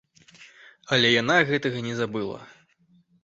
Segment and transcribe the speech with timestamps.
[0.95, 2.39] Але яна гэтага не забыла.